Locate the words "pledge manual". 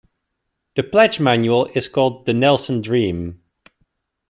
0.81-1.67